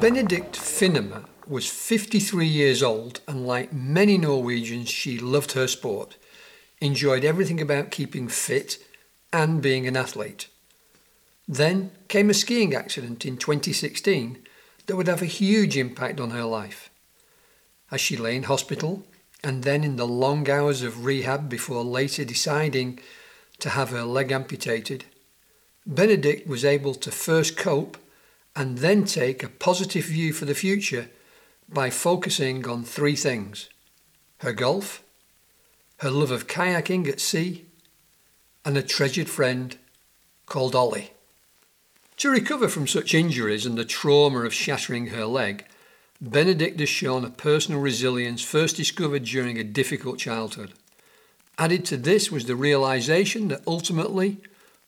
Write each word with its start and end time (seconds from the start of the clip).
Benedict 0.00 0.56
Finnema 0.56 1.24
was 1.48 1.68
53 1.68 2.46
years 2.46 2.84
old, 2.84 3.20
and 3.26 3.44
like 3.44 3.72
many 3.72 4.16
Norwegians, 4.16 4.88
she 4.88 5.18
loved 5.18 5.52
her 5.52 5.66
sport, 5.66 6.16
enjoyed 6.80 7.24
everything 7.24 7.60
about 7.60 7.90
keeping 7.90 8.28
fit 8.28 8.78
and 9.32 9.60
being 9.60 9.88
an 9.88 9.96
athlete. 9.96 10.46
Then 11.48 11.90
came 12.06 12.30
a 12.30 12.34
skiing 12.34 12.76
accident 12.76 13.26
in 13.26 13.38
2016 13.38 14.38
that 14.86 14.94
would 14.94 15.08
have 15.08 15.22
a 15.22 15.26
huge 15.26 15.76
impact 15.76 16.20
on 16.20 16.30
her 16.30 16.44
life. 16.44 16.90
As 17.90 18.00
she 18.00 18.16
lay 18.16 18.36
in 18.36 18.44
hospital, 18.44 19.04
and 19.42 19.64
then 19.64 19.82
in 19.82 19.96
the 19.96 20.06
long 20.06 20.48
hours 20.48 20.84
of 20.84 21.04
rehab 21.04 21.48
before 21.48 21.82
later 21.82 22.24
deciding 22.24 23.00
to 23.58 23.70
have 23.70 23.90
her 23.90 24.04
leg 24.04 24.30
amputated, 24.30 25.06
Benedict 25.84 26.46
was 26.46 26.64
able 26.64 26.94
to 26.94 27.10
first 27.10 27.56
cope 27.56 27.96
and 28.58 28.78
then 28.78 29.04
take 29.04 29.44
a 29.44 29.48
positive 29.48 30.06
view 30.06 30.32
for 30.32 30.44
the 30.44 30.54
future 30.54 31.08
by 31.68 31.88
focusing 31.90 32.66
on 32.68 32.82
three 32.82 33.14
things 33.14 33.68
her 34.38 34.52
golf, 34.52 35.02
her 35.98 36.10
love 36.10 36.32
of 36.32 36.48
kayaking 36.48 37.08
at 37.08 37.20
sea, 37.20 37.66
and 38.64 38.76
a 38.76 38.82
treasured 38.82 39.28
friend 39.28 39.76
called 40.46 40.74
Ollie. 40.74 41.12
To 42.18 42.30
recover 42.30 42.68
from 42.68 42.88
such 42.88 43.14
injuries 43.14 43.64
and 43.64 43.78
the 43.78 43.84
trauma 43.84 44.40
of 44.40 44.52
shattering 44.52 45.08
her 45.08 45.24
leg, 45.24 45.64
Benedict 46.20 46.80
has 46.80 46.88
shown 46.88 47.24
a 47.24 47.30
personal 47.30 47.80
resilience 47.80 48.42
first 48.42 48.76
discovered 48.76 49.24
during 49.24 49.56
a 49.56 49.64
difficult 49.64 50.18
childhood. 50.18 50.72
Added 51.58 51.84
to 51.86 51.96
this 51.96 52.32
was 52.32 52.46
the 52.46 52.56
realization 52.56 53.48
that 53.48 53.62
ultimately, 53.68 54.38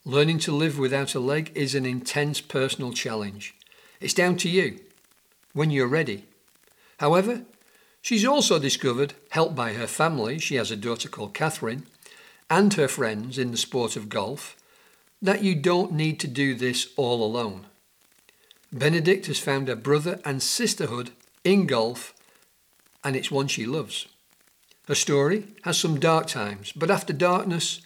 learning 0.04 0.40
to 0.40 0.52
live 0.52 0.76
without 0.76 1.14
a 1.14 1.20
leg 1.20 1.52
is 1.54 1.76
an 1.76 1.86
intense 1.86 2.40
personal 2.40 2.92
challenge. 2.92 3.54
It's 4.00 4.14
down 4.14 4.36
to 4.38 4.48
you 4.48 4.80
when 5.52 5.70
you're 5.70 5.86
ready 5.86 6.24
However, 7.00 7.44
she's 8.02 8.26
also 8.26 8.58
discovered, 8.58 9.14
helped 9.30 9.54
by 9.54 9.72
her 9.72 9.86
family, 9.86 10.38
she 10.38 10.56
has 10.56 10.70
a 10.70 10.76
daughter 10.76 11.08
called 11.08 11.32
Catherine, 11.32 11.86
and 12.50 12.74
her 12.74 12.88
friends 12.88 13.38
in 13.38 13.52
the 13.52 13.56
sport 13.56 13.96
of 13.96 14.10
golf, 14.10 14.54
that 15.22 15.42
you 15.42 15.54
don't 15.54 15.92
need 15.92 16.20
to 16.20 16.28
do 16.28 16.54
this 16.54 16.88
all 16.98 17.24
alone. 17.24 17.64
Benedict 18.70 19.28
has 19.28 19.38
found 19.38 19.70
a 19.70 19.76
brother 19.76 20.20
and 20.26 20.42
sisterhood 20.42 21.12
in 21.42 21.66
golf, 21.66 22.12
and 23.02 23.16
it's 23.16 23.30
one 23.30 23.48
she 23.48 23.64
loves. 23.64 24.06
Her 24.88 24.94
story 24.94 25.44
has 25.62 25.78
some 25.78 25.98
dark 25.98 26.26
times, 26.26 26.70
but 26.72 26.90
after 26.90 27.14
darkness, 27.14 27.80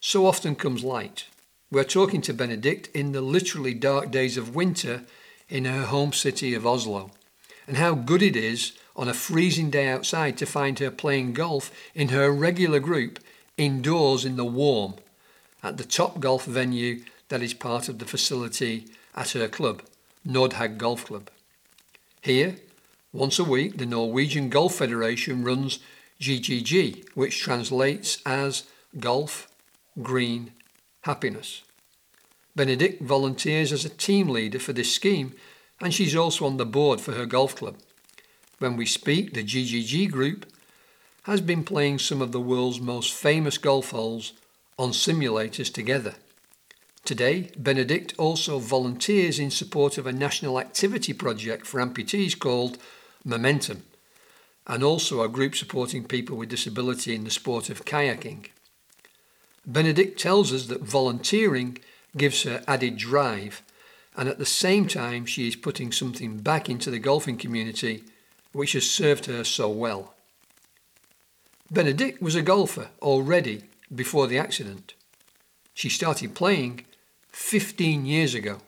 so 0.00 0.26
often 0.26 0.56
comes 0.56 0.82
light. 0.82 1.26
We're 1.70 1.84
talking 1.84 2.20
to 2.22 2.34
Benedict 2.34 2.88
in 2.88 3.12
the 3.12 3.20
literally 3.20 3.74
dark 3.74 4.10
days 4.10 4.36
of 4.36 4.56
winter 4.56 5.04
in 5.48 5.64
her 5.64 5.86
home 5.86 6.12
city 6.12 6.54
of 6.54 6.66
Oslo 6.66 7.10
and 7.66 7.76
how 7.76 7.94
good 7.94 8.22
it 8.22 8.36
is 8.36 8.72
on 8.94 9.08
a 9.08 9.14
freezing 9.14 9.70
day 9.70 9.88
outside 9.88 10.38
to 10.38 10.46
find 10.46 10.78
her 10.78 10.90
playing 10.90 11.32
golf 11.32 11.70
in 11.94 12.08
her 12.08 12.30
regular 12.30 12.80
group 12.80 13.18
indoors 13.56 14.24
in 14.24 14.36
the 14.36 14.44
warm 14.44 14.94
at 15.62 15.76
the 15.76 15.84
top 15.84 16.20
golf 16.20 16.44
venue 16.44 17.02
that 17.28 17.42
is 17.42 17.54
part 17.54 17.88
of 17.88 17.98
the 17.98 18.04
facility 18.04 18.86
at 19.14 19.30
her 19.30 19.48
club, 19.48 19.82
Nordhag 20.26 20.78
Golf 20.78 21.06
Club. 21.06 21.30
Here, 22.20 22.56
once 23.12 23.38
a 23.38 23.44
week, 23.44 23.78
the 23.78 23.86
Norwegian 23.86 24.48
Golf 24.48 24.76
Federation 24.76 25.42
runs 25.42 25.78
GGG, 26.20 27.08
which 27.14 27.40
translates 27.40 28.22
as 28.24 28.64
Golf, 28.98 29.48
Green, 30.02 30.52
Happiness. 31.02 31.62
Benedict 32.56 33.02
volunteers 33.02 33.70
as 33.70 33.84
a 33.84 33.90
team 33.90 34.28
leader 34.28 34.58
for 34.58 34.72
this 34.72 34.92
scheme 34.92 35.34
and 35.80 35.92
she's 35.92 36.16
also 36.16 36.46
on 36.46 36.56
the 36.56 36.66
board 36.66 37.00
for 37.00 37.12
her 37.12 37.26
golf 37.26 37.54
club. 37.56 37.76
When 38.58 38.76
we 38.76 38.86
speak, 38.86 39.34
the 39.34 39.44
GGG 39.44 40.10
group 40.10 40.46
has 41.24 41.40
been 41.40 41.64
playing 41.64 41.98
some 41.98 42.22
of 42.22 42.32
the 42.32 42.40
world's 42.40 42.80
most 42.80 43.12
famous 43.12 43.58
golf 43.58 43.90
holes 43.90 44.32
on 44.78 44.90
simulators 44.90 45.72
together. 45.72 46.14
Today, 47.04 47.50
Benedict 47.58 48.14
also 48.18 48.58
volunteers 48.58 49.38
in 49.38 49.50
support 49.50 49.98
of 49.98 50.06
a 50.06 50.12
national 50.12 50.58
activity 50.58 51.12
project 51.12 51.66
for 51.66 51.80
amputees 51.80 52.38
called 52.38 52.78
Momentum, 53.24 53.84
and 54.66 54.82
also 54.82 55.22
a 55.22 55.28
group 55.28 55.54
supporting 55.54 56.04
people 56.04 56.36
with 56.36 56.48
disability 56.48 57.14
in 57.14 57.24
the 57.24 57.30
sport 57.30 57.70
of 57.70 57.84
kayaking. 57.84 58.46
Benedict 59.66 60.18
tells 60.18 60.52
us 60.52 60.66
that 60.66 60.82
volunteering 60.82 61.78
gives 62.16 62.42
her 62.44 62.62
added 62.66 62.96
drive 62.96 63.62
and 64.16 64.28
at 64.28 64.38
the 64.38 64.46
same 64.46 64.86
time 64.88 65.26
she 65.26 65.46
is 65.46 65.56
putting 65.56 65.92
something 65.92 66.38
back 66.38 66.68
into 66.68 66.90
the 66.90 66.98
golfing 66.98 67.36
community 67.36 68.04
which 68.52 68.72
has 68.72 68.90
served 68.90 69.26
her 69.26 69.44
so 69.44 69.68
well. 69.68 70.14
Benedict 71.70 72.22
was 72.22 72.34
a 72.34 72.42
golfer 72.42 72.88
already 73.02 73.64
before 73.94 74.26
the 74.26 74.38
accident. 74.38 74.94
She 75.74 75.88
started 75.88 76.34
playing 76.34 76.86
15 77.32 78.06
years 78.06 78.34
ago. 78.34 78.58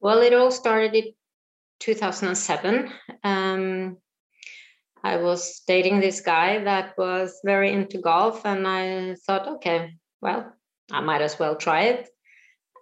Well, 0.00 0.22
it 0.22 0.34
all 0.34 0.50
started 0.50 0.94
in 0.94 1.12
2007. 1.78 2.90
Um, 3.22 3.98
I 5.04 5.18
was 5.18 5.62
dating 5.68 6.00
this 6.00 6.20
guy 6.20 6.64
that 6.64 6.98
was 6.98 7.40
very 7.44 7.72
into 7.72 7.98
golf, 7.98 8.44
and 8.44 8.66
I 8.66 9.14
thought, 9.24 9.46
okay, 9.46 9.94
well, 10.20 10.52
I 10.90 11.00
might 11.00 11.22
as 11.22 11.38
well 11.38 11.54
try 11.54 11.82
it 11.82 12.08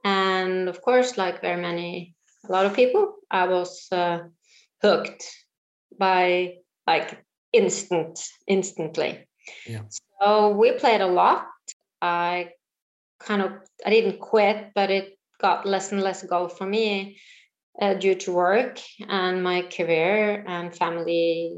and 0.05 0.69
of 0.69 0.83
course 0.83 1.17
like 1.17 1.41
very 1.41 1.61
many 1.61 2.15
a 2.49 2.53
lot 2.53 2.67
of 2.67 2.75
people 2.75 3.15
i 3.31 3.47
was 3.47 3.89
uh, 3.91 4.19
hooked 4.83 5.25
by 5.99 6.55
like 6.87 7.25
instant 7.55 8.21
instantly. 8.47 9.27
Yeah. 9.67 9.85
so 10.21 10.51
we 10.51 10.73
played 10.73 11.01
a 11.01 11.07
lot. 11.07 11.47
I 12.03 12.51
kind 13.21 13.43
of 13.43 13.53
i 13.87 13.91
didn't 13.91 14.19
quit 14.19 14.73
but 14.75 14.91
it 14.91 15.17
got 15.41 15.65
less 15.65 15.93
and 15.93 16.03
less 16.03 16.25
golf 16.25 16.59
for 16.59 16.67
me 16.67 17.17
uh, 17.81 17.95
due 17.95 18.17
to 18.17 18.33
work 18.33 18.81
and 19.09 19.43
my 19.43 19.63
career 19.63 20.45
and 20.47 20.77
family 20.77 21.55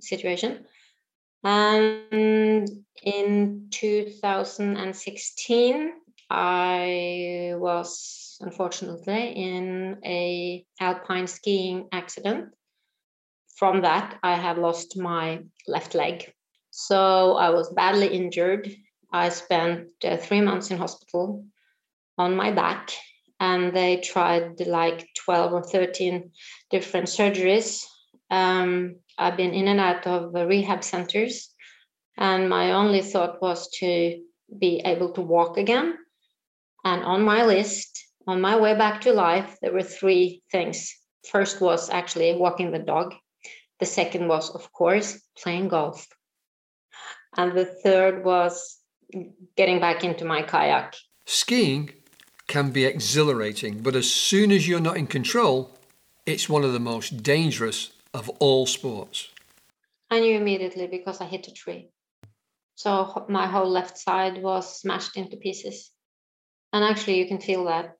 situation. 0.00 0.64
And 1.42 2.68
in 3.02 3.66
2016 3.70 5.92
I 6.28 7.52
was 7.54 8.36
unfortunately 8.40 9.30
in 9.30 9.98
a 10.04 10.66
alpine 10.80 11.26
skiing 11.26 11.88
accident. 11.92 12.48
From 13.56 13.82
that, 13.82 14.18
I 14.22 14.34
have 14.34 14.58
lost 14.58 14.98
my 14.98 15.40
left 15.66 15.94
leg. 15.94 16.32
So 16.70 17.36
I 17.36 17.50
was 17.50 17.72
badly 17.72 18.08
injured. 18.08 18.68
I 19.12 19.28
spent 19.28 19.88
uh, 20.04 20.16
three 20.16 20.40
months 20.40 20.70
in 20.70 20.78
hospital 20.78 21.44
on 22.18 22.36
my 22.36 22.50
back, 22.50 22.90
and 23.38 23.74
they 23.74 23.98
tried 23.98 24.60
like 24.66 25.08
12 25.24 25.52
or 25.52 25.62
13 25.62 26.32
different 26.70 27.06
surgeries. 27.06 27.84
Um, 28.30 28.96
I've 29.16 29.36
been 29.36 29.54
in 29.54 29.68
and 29.68 29.80
out 29.80 30.06
of 30.06 30.34
rehab 30.34 30.82
centers, 30.82 31.48
and 32.18 32.48
my 32.50 32.72
only 32.72 33.00
thought 33.00 33.40
was 33.40 33.70
to 33.78 34.20
be 34.58 34.82
able 34.84 35.12
to 35.12 35.20
walk 35.20 35.56
again 35.56 35.96
and 36.86 37.02
on 37.02 37.22
my 37.22 37.44
list, 37.44 37.90
on 38.28 38.40
my 38.40 38.56
way 38.56 38.78
back 38.78 39.00
to 39.00 39.12
life, 39.12 39.58
there 39.60 39.72
were 39.72 39.82
three 39.82 40.42
things. 40.52 40.94
First 41.28 41.60
was 41.60 41.90
actually 41.90 42.36
walking 42.36 42.70
the 42.70 42.78
dog. 42.78 43.12
The 43.80 43.86
second 43.86 44.28
was, 44.28 44.50
of 44.50 44.72
course, 44.72 45.20
playing 45.36 45.66
golf. 45.66 46.06
And 47.36 47.58
the 47.58 47.64
third 47.64 48.24
was 48.24 48.78
getting 49.56 49.80
back 49.80 50.04
into 50.04 50.24
my 50.24 50.42
kayak. 50.42 50.94
Skiing 51.24 51.90
can 52.46 52.70
be 52.70 52.84
exhilarating, 52.84 53.80
but 53.82 53.96
as 53.96 54.08
soon 54.08 54.52
as 54.52 54.68
you're 54.68 54.86
not 54.88 54.96
in 54.96 55.08
control, 55.08 55.76
it's 56.24 56.48
one 56.48 56.62
of 56.62 56.72
the 56.72 56.86
most 56.92 57.20
dangerous 57.24 57.90
of 58.14 58.28
all 58.38 58.64
sports. 58.64 59.28
I 60.08 60.20
knew 60.20 60.36
immediately 60.36 60.86
because 60.86 61.20
I 61.20 61.24
hit 61.24 61.48
a 61.48 61.52
tree. 61.52 61.90
So 62.76 63.26
my 63.28 63.48
whole 63.48 63.68
left 63.68 63.98
side 63.98 64.40
was 64.40 64.80
smashed 64.80 65.16
into 65.16 65.36
pieces 65.36 65.90
and 66.72 66.84
actually 66.84 67.18
you 67.18 67.26
can 67.26 67.40
feel 67.40 67.64
that. 67.64 67.96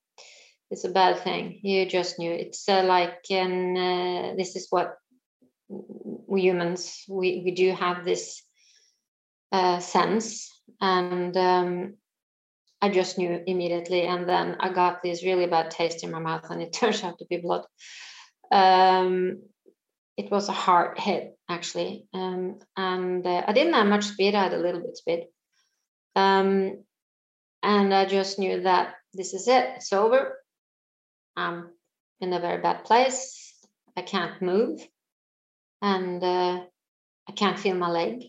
It's 0.70 0.84
a 0.84 0.90
bad 0.90 1.20
thing. 1.20 1.60
You 1.62 1.86
just 1.86 2.18
knew. 2.18 2.32
It's 2.32 2.68
uh, 2.68 2.82
like 2.82 3.30
and 3.30 3.78
uh, 3.78 4.34
this 4.36 4.56
is 4.56 4.66
what 4.70 4.96
we 5.68 6.42
humans 6.42 7.04
we, 7.08 7.42
we 7.44 7.52
do 7.52 7.72
have 7.72 8.04
this 8.04 8.42
uh, 9.52 9.78
sense. 9.78 10.50
And 10.80 11.36
um, 11.36 11.94
i 12.82 12.88
just 12.90 13.16
knew 13.18 13.40
immediately. 13.46 14.02
And 14.02 14.28
then 14.28 14.56
i 14.60 14.68
got 14.72 15.02
this 15.02 15.24
really 15.24 15.46
bad 15.46 15.70
taste 15.70 16.04
in 16.04 16.10
my 16.10 16.18
mouth 16.18 16.50
and 16.50 16.62
it 16.62 16.72
turns 16.80 17.02
out 17.04 17.18
to 17.18 17.26
be 17.26 17.38
blood. 17.38 17.64
Um, 18.50 19.42
it 20.16 20.30
was 20.30 20.48
a 20.48 20.52
hard 20.52 20.98
hit 20.98 21.38
actually. 21.48 22.06
Um, 22.12 22.58
and 22.76 23.26
uh, 23.26 23.44
i 23.46 23.52
didn't 23.52 23.74
have 23.74 23.86
much 23.86 24.04
speed. 24.04 24.34
I 24.34 24.44
had 24.44 24.54
a 24.54 24.58
little 24.58 24.80
bit 24.80 24.96
speed. 24.96 25.26
Um, 26.16 26.84
and 27.66 27.92
I 27.92 28.06
just 28.06 28.38
knew 28.38 28.62
that 28.62 28.94
this 29.12 29.34
is 29.34 29.48
it, 29.48 29.70
it's 29.76 29.92
over. 29.92 30.38
I'm 31.36 31.70
in 32.20 32.32
a 32.32 32.38
very 32.40 32.62
bad 32.62 32.84
place. 32.84 33.52
I 33.96 34.02
can't 34.02 34.40
move, 34.40 34.86
and 35.82 36.22
uh, 36.22 36.60
I 37.28 37.32
can't 37.32 37.58
feel 37.58 37.74
my 37.74 37.90
leg. 37.90 38.22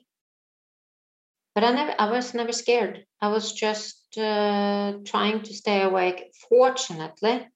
But 1.54 1.64
I 1.64 1.72
never, 1.72 1.94
I 2.00 2.10
was 2.10 2.34
never 2.34 2.52
scared. 2.52 3.06
I 3.22 3.28
was 3.28 3.54
just 3.54 4.18
uh, 4.18 4.94
trying 5.06 5.44
to 5.44 5.54
stay 5.54 5.84
awake. 5.84 6.34
Fortunately, 6.50 7.48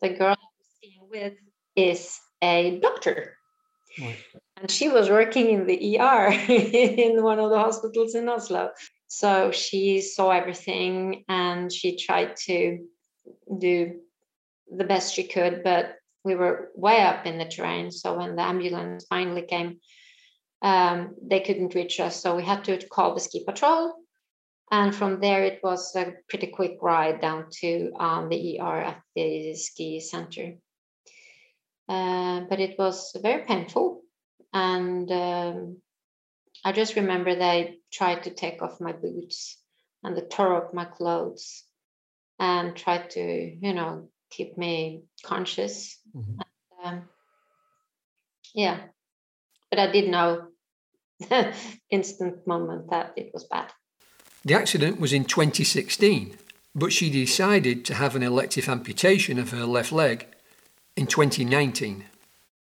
the 0.00 0.08
girl 0.08 0.36
I 0.38 0.48
was 0.58 0.68
staying 0.78 1.08
with 1.10 1.34
is 1.76 2.18
a 2.42 2.78
doctor. 2.80 3.36
And 4.56 4.70
she 4.70 4.88
was 4.88 5.10
working 5.10 5.50
in 5.50 5.66
the 5.66 5.98
ER 5.98 6.28
in 6.48 7.22
one 7.22 7.38
of 7.38 7.50
the 7.50 7.58
hospitals 7.58 8.14
in 8.14 8.28
Oslo. 8.28 8.70
So 9.08 9.50
she 9.52 10.02
saw 10.02 10.30
everything 10.30 11.24
and 11.28 11.72
she 11.72 11.96
tried 11.96 12.36
to 12.44 12.86
do 13.58 14.00
the 14.70 14.84
best 14.84 15.14
she 15.14 15.24
could, 15.24 15.62
but 15.64 15.96
we 16.24 16.34
were 16.34 16.70
way 16.74 17.00
up 17.00 17.24
in 17.24 17.38
the 17.38 17.46
terrain. 17.46 17.90
So 17.90 18.18
when 18.18 18.36
the 18.36 18.42
ambulance 18.42 19.06
finally 19.08 19.42
came, 19.42 19.80
um, 20.60 21.14
they 21.22 21.40
couldn't 21.40 21.74
reach 21.74 22.00
us. 22.00 22.20
So 22.20 22.36
we 22.36 22.44
had 22.44 22.64
to 22.64 22.86
call 22.86 23.14
the 23.14 23.20
ski 23.20 23.44
patrol. 23.44 23.94
And 24.70 24.94
from 24.94 25.20
there, 25.20 25.44
it 25.44 25.60
was 25.62 25.96
a 25.96 26.12
pretty 26.28 26.48
quick 26.48 26.76
ride 26.82 27.22
down 27.22 27.46
to 27.60 27.90
um, 27.98 28.28
the 28.28 28.60
ER 28.60 28.80
at 28.82 29.00
the 29.16 29.54
ski 29.54 30.00
center. 30.00 30.56
Uh, 31.88 32.40
but 32.40 32.60
it 32.60 32.78
was 32.78 33.16
very 33.22 33.44
painful. 33.44 34.02
And 34.52 35.10
um, 35.10 35.78
I 36.64 36.72
just 36.72 36.96
remember 36.96 37.34
that 37.34 37.42
I 37.42 37.76
tried 37.92 38.24
to 38.24 38.30
take 38.30 38.62
off 38.62 38.80
my 38.80 38.92
boots 38.92 39.56
and 40.02 40.16
they 40.16 40.22
tore 40.22 40.56
up 40.56 40.74
my 40.74 40.84
clothes 40.84 41.64
and 42.38 42.76
tried 42.76 43.10
to, 43.10 43.20
you 43.20 43.74
know, 43.74 44.08
keep 44.30 44.56
me 44.58 45.02
conscious. 45.24 45.98
Mm-hmm. 46.14 46.40
And, 46.84 46.98
um, 46.98 47.08
yeah, 48.54 48.80
but 49.70 49.78
I 49.78 49.90
did 49.90 50.08
know 50.08 50.48
the 51.20 51.54
instant 51.90 52.46
moment 52.46 52.90
that 52.90 53.12
it 53.16 53.30
was 53.32 53.44
bad. 53.44 53.72
The 54.44 54.54
accident 54.54 55.00
was 55.00 55.12
in 55.12 55.24
2016, 55.24 56.38
but 56.74 56.92
she 56.92 57.10
decided 57.10 57.84
to 57.86 57.94
have 57.94 58.14
an 58.14 58.22
elective 58.22 58.68
amputation 58.68 59.38
of 59.38 59.50
her 59.50 59.64
left 59.64 59.92
leg 59.92 60.28
in 60.96 61.06
2019. 61.06 62.04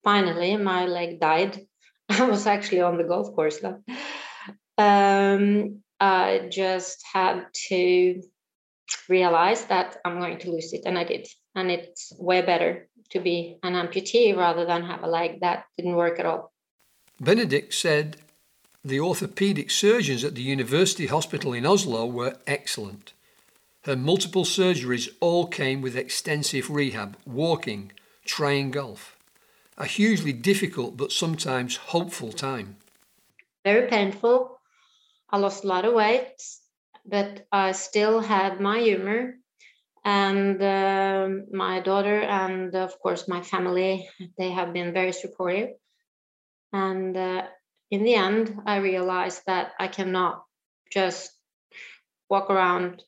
Finally, 0.02 0.56
my 0.56 0.86
leg 0.86 1.20
died. 1.20 1.67
I 2.20 2.28
was 2.28 2.46
actually 2.46 2.80
on 2.80 2.96
the 2.96 3.04
golf 3.04 3.34
course 3.34 3.58
though. 3.58 3.82
Um, 4.78 5.82
I 6.00 6.48
just 6.50 7.04
had 7.12 7.46
to 7.68 8.22
realize 9.08 9.64
that 9.66 9.98
I'm 10.04 10.18
going 10.18 10.38
to 10.38 10.50
lose 10.50 10.72
it, 10.72 10.82
and 10.86 10.98
I 10.98 11.04
did. 11.04 11.26
And 11.54 11.70
it's 11.70 12.12
way 12.18 12.42
better 12.42 12.88
to 13.10 13.20
be 13.20 13.58
an 13.62 13.74
amputee 13.74 14.36
rather 14.36 14.64
than 14.64 14.84
have 14.84 15.02
a 15.02 15.08
leg 15.08 15.40
that 15.40 15.64
didn't 15.76 15.96
work 15.96 16.18
at 16.20 16.26
all. 16.26 16.52
Benedict 17.20 17.74
said 17.74 18.18
the 18.84 18.98
orthopaedic 18.98 19.70
surgeons 19.70 20.22
at 20.24 20.34
the 20.34 20.42
University 20.42 21.06
Hospital 21.06 21.52
in 21.52 21.66
Oslo 21.66 22.06
were 22.06 22.36
excellent. 22.46 23.12
Her 23.84 23.96
multiple 23.96 24.44
surgeries 24.44 25.08
all 25.20 25.46
came 25.46 25.80
with 25.80 25.96
extensive 25.96 26.70
rehab, 26.70 27.16
walking, 27.26 27.92
trying 28.24 28.70
golf. 28.70 29.17
A 29.78 29.86
hugely 29.86 30.32
difficult 30.32 30.96
but 30.96 31.12
sometimes 31.12 31.76
hopeful 31.76 32.32
time. 32.32 32.76
Very 33.64 33.88
painful. 33.88 34.58
I 35.30 35.38
lost 35.38 35.62
a 35.62 35.68
lot 35.68 35.84
of 35.84 35.94
weight, 35.94 36.34
but 37.06 37.46
I 37.52 37.72
still 37.72 38.18
had 38.18 38.60
my 38.60 38.80
humor. 38.80 39.36
And 40.04 40.60
uh, 40.60 41.28
my 41.52 41.80
daughter, 41.80 42.20
and 42.22 42.74
of 42.74 42.98
course, 42.98 43.28
my 43.28 43.42
family, 43.42 44.08
they 44.36 44.50
have 44.50 44.72
been 44.72 44.92
very 44.92 45.12
supportive. 45.12 45.70
And 46.72 47.16
uh, 47.16 47.46
in 47.90 48.02
the 48.02 48.14
end, 48.14 48.60
I 48.66 48.76
realized 48.78 49.42
that 49.46 49.72
I 49.78 49.88
cannot 49.88 50.44
just 50.90 51.30
walk 52.28 52.50
around 52.50 53.02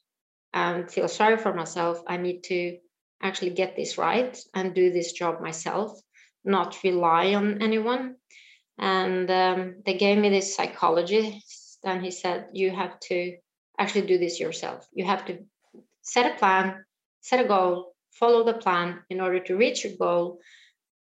and 0.52 0.90
feel 0.90 1.08
sorry 1.08 1.36
for 1.36 1.52
myself. 1.52 2.02
I 2.06 2.16
need 2.16 2.44
to 2.44 2.78
actually 3.22 3.50
get 3.50 3.76
this 3.76 3.98
right 3.98 4.38
and 4.54 4.74
do 4.74 4.92
this 4.92 5.12
job 5.12 5.40
myself, 5.40 6.00
not 6.44 6.78
rely 6.82 7.34
on 7.34 7.62
anyone. 7.62 8.16
And 8.78 9.30
um, 9.30 9.82
they 9.84 9.94
gave 9.94 10.18
me 10.18 10.30
this 10.30 10.56
psychologist, 10.56 11.78
and 11.84 12.02
he 12.02 12.10
said, 12.10 12.48
You 12.52 12.70
have 12.70 12.98
to 13.00 13.36
actually 13.78 14.06
do 14.06 14.18
this 14.18 14.40
yourself. 14.40 14.86
You 14.92 15.04
have 15.04 15.26
to 15.26 15.38
set 16.02 16.32
a 16.32 16.38
plan, 16.38 16.84
set 17.20 17.44
a 17.44 17.48
goal, 17.48 17.94
follow 18.12 18.44
the 18.44 18.54
plan 18.54 19.00
in 19.10 19.20
order 19.20 19.40
to 19.40 19.56
reach 19.56 19.84
your 19.84 19.94
goal, 19.98 20.40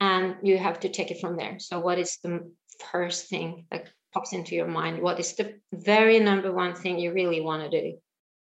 and 0.01 0.37
you 0.43 0.59
have 0.59 0.81
to 0.81 0.89
take 0.89 1.11
it 1.11 1.21
from 1.21 1.37
there. 1.37 1.59
So, 1.59 1.81
what 1.81 1.99
is 1.99 2.19
the 2.23 2.51
first 2.91 3.29
thing 3.29 3.67
that 3.71 3.91
pops 4.13 4.33
into 4.33 4.55
your 4.55 4.69
mind? 4.69 5.03
What 5.03 5.21
is 5.21 5.35
the 5.35 5.55
very 5.73 6.19
number 6.19 6.53
one 6.53 6.75
thing 6.75 6.99
you 6.99 7.13
really 7.13 7.41
want 7.41 7.71
to 7.71 7.81
do? 7.81 7.99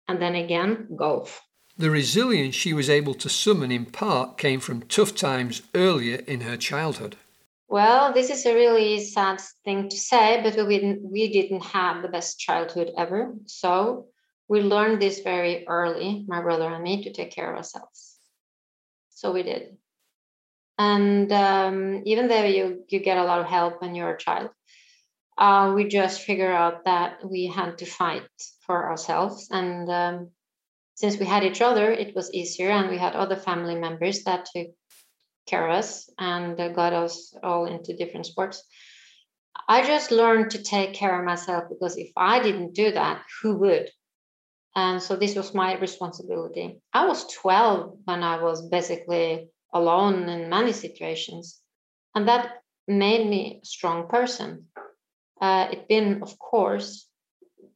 And 0.08 0.22
then 0.22 0.36
again, 0.36 0.88
golf. 0.96 1.42
The 1.78 1.92
resilience 1.92 2.56
she 2.56 2.74
was 2.74 2.90
able 2.90 3.14
to 3.16 3.28
summon 3.28 3.70
in 3.70 3.86
part 3.86 4.38
came 4.38 4.62
from 4.62 4.84
tough 4.84 5.14
times 5.14 5.62
earlier 5.74 6.18
in 6.26 6.42
her 6.42 6.56
childhood. 6.56 7.18
Well, 7.68 8.14
this 8.14 8.30
is 8.30 8.46
a 8.46 8.54
really 8.54 9.04
sad 9.04 9.42
thing 9.66 9.90
to 9.90 9.98
say, 9.98 10.40
but 10.42 10.56
we 10.68 10.80
didn't, 10.80 11.02
we 11.04 11.32
didn't 11.34 11.66
have 11.66 12.02
the 12.02 12.08
best 12.08 12.40
childhood 12.40 12.92
ever. 12.98 13.34
So 13.48 14.08
we 14.48 14.62
learned 14.62 15.02
this 15.02 15.20
very 15.20 15.68
early, 15.68 16.24
my 16.28 16.42
brother 16.42 16.70
and 16.70 16.84
me, 16.84 17.04
to 17.04 17.12
take 17.12 17.32
care 17.32 17.52
of 17.52 17.58
ourselves. 17.58 18.20
So 19.10 19.34
we 19.34 19.44
did. 19.44 19.76
And 20.78 21.30
um, 21.34 22.04
even 22.06 22.30
though 22.30 22.44
you, 22.46 22.86
you 22.88 23.00
get 23.00 23.18
a 23.18 23.24
lot 23.26 23.40
of 23.40 23.48
help 23.48 23.82
when 23.82 23.96
you're 23.96 24.14
a 24.14 24.18
child, 24.18 24.52
uh, 25.38 25.74
we 25.76 25.90
just 25.90 26.22
figure 26.22 26.52
out 26.52 26.86
that 26.86 27.30
we 27.30 27.48
had 27.48 27.80
to 27.80 27.86
fight 27.86 28.30
for 28.66 28.90
ourselves. 28.90 29.50
And 29.52 29.90
um, 29.90 30.30
since 30.96 31.18
we 31.18 31.26
had 31.26 31.44
each 31.44 31.62
other, 31.62 31.92
it 31.92 32.16
was 32.16 32.34
easier, 32.34 32.72
and 32.72 32.90
we 32.90 32.98
had 32.98 33.14
other 33.14 33.36
family 33.36 33.76
members 33.76 34.24
that 34.24 34.48
took 34.54 34.68
care 35.46 35.68
of 35.68 35.76
us 35.76 36.10
and 36.18 36.60
uh, 36.60 36.70
got 36.70 36.94
us 36.94 37.34
all 37.44 37.66
into 37.66 37.96
different 37.96 38.26
sports. 38.26 38.64
I 39.68 39.86
just 39.86 40.12
learned 40.12 40.52
to 40.52 40.64
take 40.64 40.94
care 40.94 41.20
of 41.20 41.26
myself 41.26 41.66
because 41.70 41.98
if 41.98 42.12
I 42.18 42.42
didn't 42.42 42.74
do 42.74 42.92
that, 42.92 43.24
who 43.42 43.58
would? 43.58 43.90
And 44.76 45.02
so 45.02 45.16
this 45.16 45.36
was 45.36 45.54
my 45.54 45.78
responsibility. 45.78 46.82
I 46.94 47.06
was 47.06 47.32
12 47.34 48.00
when 48.06 48.24
I 48.24 48.42
was 48.42 48.68
basically 48.68 49.50
alone 49.74 50.28
in 50.30 50.50
many 50.50 50.74
situations. 50.74 51.62
And 52.14 52.28
that 52.28 52.62
made 52.88 53.28
me 53.28 53.60
a 53.62 53.66
strong 53.66 54.08
person. 54.08 54.68
Uh, 55.40 55.68
it's 55.72 55.88
been, 55.88 56.22
of 56.22 56.38
course, 56.40 57.08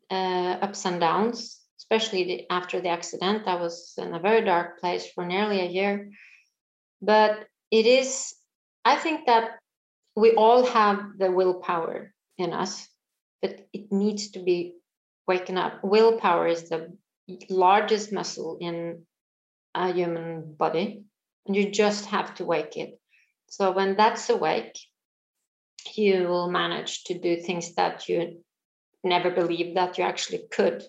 uh, 0.10 0.58
ups 0.62 0.86
and 0.86 1.00
downs, 1.00 1.60
especially 1.89 2.46
after 2.50 2.81
the 2.81 2.89
accident. 2.89 3.48
I 3.48 3.55
was 3.55 3.93
in 3.98 4.13
a 4.13 4.19
very 4.19 4.46
dark 4.46 4.79
place 4.79 5.12
for 5.12 5.25
nearly 5.25 5.60
a 5.62 5.65
year. 5.69 6.12
But 7.01 7.48
it 7.72 7.86
is, 7.86 8.36
I 8.86 8.96
think 8.96 9.25
that 9.25 9.60
we 10.15 10.34
all 10.34 10.65
have 10.65 11.17
the 11.17 11.31
willpower 11.31 12.13
in 12.38 12.53
us, 12.53 12.88
but 13.41 13.67
it 13.74 13.91
needs 13.91 14.31
to 14.31 14.39
be 14.39 14.75
waken 15.27 15.58
up. 15.58 15.84
Willpower 15.84 16.48
is 16.48 16.69
the 16.69 16.96
largest 17.50 18.12
muscle 18.12 18.58
in 18.60 19.03
a 19.74 19.91
human 19.91 20.53
body, 20.53 21.03
and 21.48 21.55
you 21.55 21.72
just 21.72 22.05
have 22.08 22.36
to 22.36 22.46
wake 22.46 22.75
it. 22.77 23.00
So 23.50 23.72
when 23.72 23.96
that's 23.96 24.29
awake, 24.29 24.77
you 25.96 26.27
will 26.27 26.51
manage 26.51 27.05
to 27.05 27.17
do 27.17 27.38
things 27.38 27.74
that 27.75 28.10
you 28.10 28.43
never 29.03 29.31
believed 29.31 29.77
that 29.77 29.98
you 29.98 30.03
actually 30.03 30.43
could. 30.51 30.84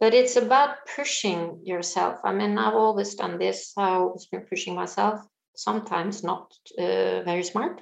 But 0.00 0.14
it's 0.14 0.36
about 0.36 0.86
pushing 0.96 1.60
yourself. 1.64 2.20
I 2.24 2.32
mean, 2.32 2.58
I've 2.58 2.74
always 2.74 3.14
done 3.14 3.38
this. 3.38 3.72
I've 3.76 4.00
always 4.00 4.26
been 4.26 4.42
pushing 4.42 4.74
myself. 4.74 5.20
Sometimes 5.56 6.24
not 6.24 6.52
uh, 6.76 7.22
very 7.22 7.44
smart, 7.44 7.80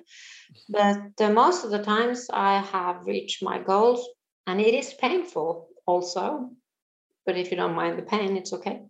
but 0.68 1.12
uh, 1.18 1.30
most 1.30 1.64
of 1.64 1.70
the 1.70 1.82
times 1.82 2.28
I 2.30 2.60
have 2.60 3.06
reached 3.06 3.42
my 3.42 3.58
goals 3.58 4.06
and 4.46 4.60
it 4.60 4.74
is 4.74 4.92
painful 4.92 5.68
also. 5.86 6.50
But 7.24 7.38
if 7.38 7.50
you 7.50 7.56
don't 7.56 7.74
mind 7.74 7.98
the 7.98 8.02
pain, 8.02 8.36
it's 8.36 8.52
okay. 8.52 8.82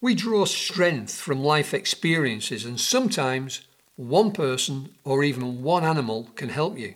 We 0.00 0.14
draw 0.14 0.46
strength 0.46 1.14
from 1.14 1.44
life 1.44 1.74
experiences, 1.74 2.64
and 2.64 2.80
sometimes 2.80 3.60
one 3.96 4.32
person 4.32 4.94
or 5.04 5.22
even 5.22 5.62
one 5.62 5.84
animal 5.84 6.28
can 6.34 6.48
help 6.48 6.78
you. 6.78 6.94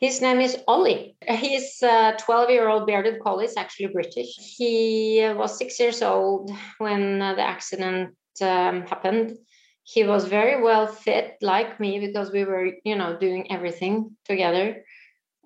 His 0.00 0.22
name 0.22 0.40
is 0.40 0.56
Ollie. 0.66 1.16
He's 1.28 1.82
a 1.82 2.16
12 2.18 2.50
year 2.50 2.68
old 2.68 2.86
bearded 2.86 3.20
collie, 3.20 3.46
He's 3.46 3.56
actually 3.56 3.88
British. 3.88 4.34
He 4.38 5.20
was 5.34 5.58
six 5.58 5.78
years 5.78 6.02
old 6.02 6.50
when 6.78 7.18
the 7.18 7.42
accident 7.42 8.16
um, 8.40 8.86
happened. 8.86 9.36
He 9.82 10.04
was 10.04 10.24
very 10.24 10.62
well 10.62 10.86
fit, 10.86 11.36
like 11.42 11.80
me, 11.80 12.00
because 12.00 12.30
we 12.30 12.44
were, 12.44 12.70
you 12.84 12.96
know, 12.96 13.18
doing 13.18 13.50
everything 13.52 14.16
together. 14.24 14.84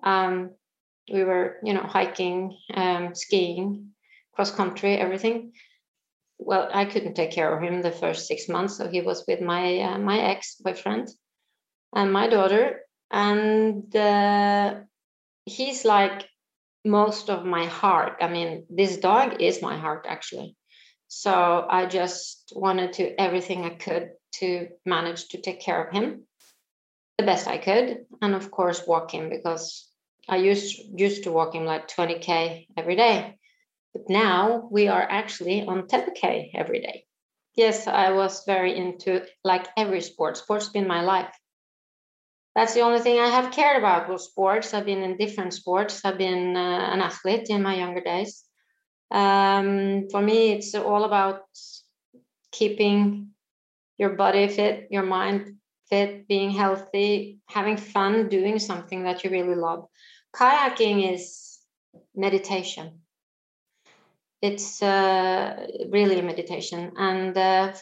Um, 0.03 0.51
we 1.11 1.23
were 1.23 1.57
you 1.63 1.73
know 1.73 1.83
hiking 1.83 2.57
um, 2.73 3.13
skiing 3.13 3.91
cross 4.33 4.49
country 4.49 4.95
everything 4.95 5.51
well 6.39 6.67
i 6.73 6.83
couldn't 6.83 7.13
take 7.13 7.31
care 7.31 7.55
of 7.55 7.61
him 7.63 7.81
the 7.81 7.91
first 7.91 8.27
six 8.27 8.49
months 8.49 8.77
so 8.77 8.87
he 8.87 9.01
was 9.01 9.23
with 9.27 9.39
my 9.39 9.79
uh, 9.81 9.99
my 9.99 10.19
ex 10.19 10.55
boyfriend 10.55 11.07
and 11.95 12.11
my 12.11 12.27
daughter. 12.27 12.81
And 13.11 13.95
uh, 13.95 14.75
he's 15.45 15.85
like 15.85 16.27
most 16.83 17.29
of 17.29 17.45
my 17.45 17.65
heart. 17.65 18.17
I 18.21 18.27
mean, 18.27 18.65
this 18.69 18.97
dog 18.97 19.41
is 19.41 19.61
my 19.61 19.77
heart, 19.77 20.05
actually. 20.07 20.55
So 21.07 21.65
I 21.69 21.85
just 21.85 22.51
wanted 22.55 22.93
to 22.93 23.19
everything 23.19 23.63
I 23.63 23.75
could 23.75 24.09
to 24.39 24.67
manage 24.85 25.29
to 25.29 25.41
take 25.41 25.61
care 25.61 25.83
of 25.83 25.93
him 25.93 26.25
the 27.17 27.25
best 27.25 27.47
I 27.47 27.57
could, 27.57 28.05
and 28.21 28.35
of 28.35 28.51
course 28.51 28.85
walk 28.85 29.11
him 29.11 29.29
because 29.29 29.89
I 30.27 30.37
used 30.37 30.75
used 30.99 31.23
to 31.23 31.31
walk 31.31 31.55
him 31.55 31.65
like 31.65 31.87
20k 31.87 32.67
every 32.75 32.95
day, 32.95 33.37
but 33.93 34.09
now 34.09 34.67
we 34.71 34.87
are 34.87 35.01
actually 35.01 35.65
on 35.65 35.87
10k 35.87 36.51
every 36.53 36.81
day. 36.81 37.05
Yes, 37.55 37.87
I 37.87 38.11
was 38.11 38.43
very 38.45 38.75
into 38.75 39.25
like 39.43 39.67
every 39.77 40.01
sport. 40.01 40.35
Sports 40.37 40.69
been 40.69 40.87
my 40.87 41.01
life. 41.01 41.33
That's 42.55 42.73
the 42.73 42.81
only 42.81 42.99
thing 42.99 43.19
I 43.19 43.27
have 43.27 43.51
cared 43.51 43.77
about 43.77 44.09
was 44.09 44.25
sports. 44.25 44.73
I've 44.73 44.85
been 44.85 45.03
in 45.03 45.17
different 45.17 45.53
sports. 45.53 46.05
I've 46.05 46.17
been 46.17 46.55
uh, 46.55 46.89
an 46.93 47.01
athlete 47.01 47.49
in 47.49 47.61
my 47.61 47.75
younger 47.75 48.01
days. 48.01 48.43
Um, 49.11 50.07
for 50.09 50.21
me, 50.21 50.53
it's 50.53 50.73
all 50.73 51.03
about 51.03 51.41
keeping 52.51 53.31
your 53.97 54.11
body 54.11 54.47
fit, 54.47 54.87
your 54.89 55.03
mind 55.03 55.57
fit, 55.89 56.27
being 56.27 56.51
healthy, 56.51 57.39
having 57.47 57.77
fun, 57.77 58.29
doing 58.29 58.57
something 58.57 59.03
that 59.03 59.23
you 59.23 59.29
really 59.29 59.55
love. 59.55 59.87
Kayaking 60.33 61.13
is 61.13 61.59
meditation. 62.15 63.01
It's 64.41 64.81
uh, 64.81 65.67
really 65.89 66.21
meditation. 66.21 66.93
And 66.97 67.37
uh, 67.37 67.73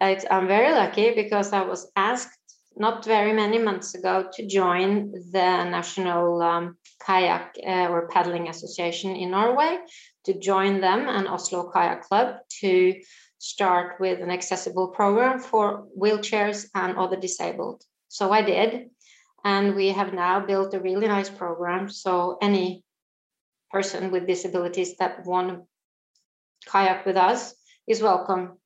I'm 0.00 0.48
very 0.48 0.72
lucky 0.72 1.14
because 1.14 1.52
I 1.52 1.62
was 1.62 1.90
asked 1.94 2.39
not 2.80 3.04
very 3.04 3.34
many 3.34 3.58
months 3.58 3.94
ago 3.94 4.26
to 4.32 4.46
join 4.46 5.12
the 5.12 5.64
National 5.78 6.40
um, 6.40 6.78
Kayak 7.06 7.54
uh, 7.62 7.92
or 7.92 8.08
Paddling 8.08 8.48
Association 8.48 9.14
in 9.14 9.30
Norway, 9.32 9.76
to 10.24 10.32
join 10.38 10.80
them 10.80 11.06
and 11.06 11.28
Oslo 11.28 11.70
Kayak 11.70 12.02
Club 12.08 12.36
to 12.60 12.94
start 13.38 14.00
with 14.00 14.20
an 14.20 14.30
accessible 14.30 14.88
program 14.88 15.40
for 15.40 15.86
wheelchairs 15.98 16.68
and 16.74 16.96
other 16.96 17.20
disabled. 17.20 17.82
So 18.08 18.32
I 18.32 18.42
did. 18.42 18.88
And 19.44 19.74
we 19.74 19.88
have 19.88 20.12
now 20.12 20.40
built 20.40 20.74
a 20.74 20.80
really 20.80 21.06
nice 21.06 21.30
program. 21.30 21.88
So 21.88 22.38
any 22.40 22.82
person 23.70 24.10
with 24.10 24.26
disabilities 24.26 24.96
that 24.96 25.24
want 25.26 25.48
to 25.50 25.56
kayak 26.70 27.04
with 27.04 27.16
us 27.16 27.54
is 27.86 28.02
welcome. 28.02 28.58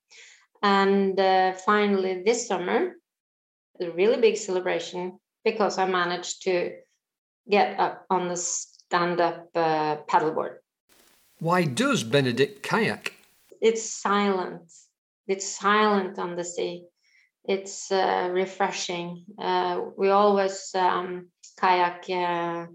And 0.62 1.18
uh, 1.18 1.52
finally, 1.52 2.23
this 2.25 2.49
summer, 2.49 2.94
a 3.81 3.90
really 3.90 4.21
big 4.21 4.37
celebration 4.37 5.19
because 5.45 5.78
I 5.78 5.87
managed 5.87 6.43
to 6.45 6.73
get 7.50 7.78
up 7.78 8.07
on 8.11 8.28
the 8.28 8.37
stand 8.37 9.21
up 9.21 9.49
uh, 9.54 9.97
paddleboard. 10.09 10.57
Why 11.40 11.64
does 11.64 12.04
Benedict 12.04 12.62
kayak? 12.62 13.12
it's 13.64 13.83
silent. 13.83 14.71
It's 15.26 15.49
silent 15.49 16.19
on 16.19 16.37
the 16.37 16.45
sea. 16.45 16.85
It's 17.49 17.90
uh, 17.90 18.28
refreshing. 18.31 19.25
Uh, 19.40 19.81
we 19.97 20.11
always 20.11 20.69
um, 20.75 21.28
kayak 21.57 22.04
uh, 22.12 22.66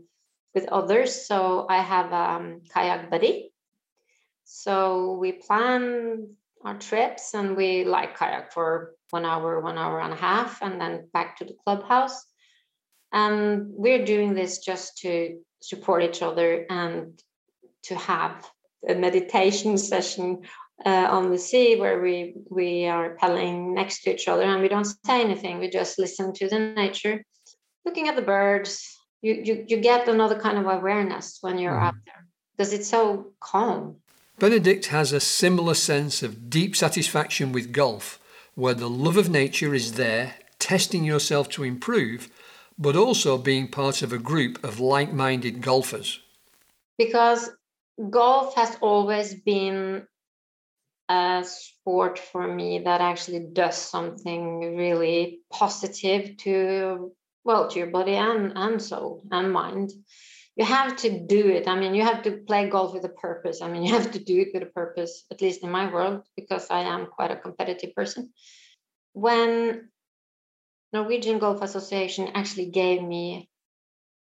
with 0.56 0.66
others. 0.70 1.28
So 1.28 1.68
I 1.70 1.82
have 1.82 2.12
a 2.12 2.26
um, 2.42 2.62
kayak 2.74 3.14
buddy. 3.14 3.54
So 4.46 5.14
we 5.22 5.34
plan 5.34 6.34
our 6.66 6.78
trips 6.82 7.38
and 7.38 7.56
we 7.56 7.86
like 7.86 8.18
kayak 8.18 8.50
for 8.50 8.98
one 9.12 9.26
hour, 9.26 9.60
one 9.60 9.78
hour 9.78 10.00
and 10.00 10.14
a 10.14 10.18
half, 10.18 10.62
and 10.62 10.80
then 10.80 11.08
back 11.14 11.38
to 11.38 11.46
the 11.46 11.56
clubhouse. 11.64 12.26
And 13.12 13.68
we're 13.70 14.06
doing 14.06 14.34
this 14.34 14.60
just 14.60 14.98
to 15.00 15.40
support 15.62 16.04
each 16.04 16.22
other 16.22 16.66
and 16.70 17.20
to 17.84 17.96
have 17.96 18.50
a 18.88 18.96
meditation 18.96 19.78
session 19.78 20.42
uh, 20.86 21.08
on 21.10 21.32
the 21.32 21.38
sea 21.38 21.76
where 21.76 22.02
we 22.02 22.36
we 22.50 22.86
are 22.86 23.16
paddling 23.16 23.74
next 23.74 24.04
to 24.04 24.14
each 24.14 24.28
other 24.28 24.44
and 24.44 24.62
we 24.62 24.70
don't 24.70 24.86
say 25.06 25.22
anything 25.22 25.60
we 25.60 25.70
just 25.70 26.00
listen 26.00 26.32
to 26.34 26.48
the 26.48 26.60
nature 26.60 27.24
looking 27.86 28.08
at 28.08 28.16
the 28.16 28.22
birds 28.22 28.98
you 29.22 29.34
you, 29.44 29.66
you 29.68 29.78
get 29.78 30.08
another 30.08 30.40
kind 30.40 30.58
of 30.58 30.66
awareness 30.66 31.40
when 31.42 31.58
you're 31.58 31.74
mm. 31.74 31.84
out 31.84 31.96
there 32.06 32.26
because 32.56 32.72
it's 32.72 32.88
so 32.88 33.34
calm 33.42 33.98
benedict 34.38 34.86
has 34.86 35.12
a 35.12 35.20
similar 35.20 35.74
sense 35.74 36.24
of 36.24 36.50
deep 36.50 36.76
satisfaction 36.76 37.52
with 37.52 37.74
golf 37.74 38.19
where 38.60 38.74
the 38.74 38.90
love 38.90 39.16
of 39.16 39.30
nature 39.30 39.74
is 39.74 39.94
there 39.94 40.36
testing 40.60 41.06
yourself 41.06 41.48
to 41.48 41.64
improve 41.64 42.30
but 42.78 42.96
also 42.96 43.38
being 43.38 43.68
part 43.68 44.02
of 44.02 44.14
a 44.14 44.18
group 44.18 44.64
of 44.64 44.80
like-minded 44.80 45.62
golfers. 45.62 46.22
Because 46.98 47.50
golf 48.10 48.56
has 48.56 48.78
always 48.82 49.36
been 49.36 50.08
a 51.10 51.44
sport 51.46 52.20
for 52.20 52.48
me 52.48 52.80
that 52.80 53.02
actually 53.02 53.48
does 53.52 53.78
something 53.78 54.78
really 54.78 55.40
positive 55.52 56.38
to 56.38 57.12
well 57.44 57.68
to 57.68 57.80
your 57.80 57.88
body 57.88 58.14
and 58.14 58.54
and 58.56 58.82
soul 58.82 59.24
and 59.32 59.52
mind 59.52 59.92
you 60.60 60.66
have 60.66 60.96
to 61.04 61.10
do 61.26 61.48
it 61.48 61.68
i 61.68 61.76
mean 61.80 61.96
you 61.96 62.04
have 62.04 62.22
to 62.22 62.32
play 62.48 62.70
golf 62.70 62.94
with 62.94 63.06
a 63.06 63.16
purpose 63.26 63.62
i 63.62 63.68
mean 63.68 63.84
you 63.84 63.94
have 63.94 64.12
to 64.12 64.20
do 64.20 64.42
it 64.42 64.50
with 64.54 64.64
a 64.64 64.74
purpose 64.82 65.26
at 65.32 65.42
least 65.42 65.64
in 65.64 65.72
my 65.72 65.92
world 65.92 66.22
because 66.36 66.68
i 66.70 66.82
am 66.82 67.08
quite 67.08 67.32
a 67.32 67.42
competitive 67.46 67.96
person 67.96 68.30
when 69.14 69.90
norwegian 70.94 71.40
golf 71.40 71.62
association 71.62 72.30
actually 72.36 72.70
gave 72.70 73.02
me 73.02 73.50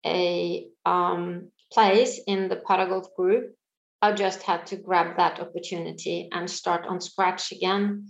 a 0.05 0.67
um, 0.85 1.49
place 1.71 2.19
in 2.27 2.49
the 2.49 2.57
paragolf 2.57 3.15
group 3.15 3.55
I 4.03 4.11
just 4.11 4.43
had 4.43 4.67
to 4.67 4.75
grab 4.75 5.15
that 5.15 5.39
opportunity 5.39 6.27
and 6.33 6.51
start 6.51 6.85
on 6.85 6.99
scratch 6.99 7.53
again. 7.53 8.09